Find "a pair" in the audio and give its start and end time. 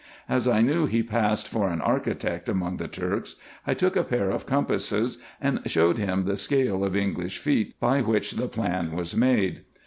3.95-4.31